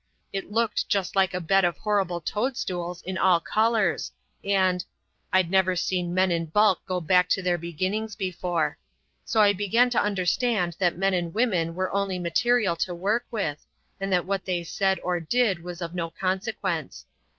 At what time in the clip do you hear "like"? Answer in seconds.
1.15-1.35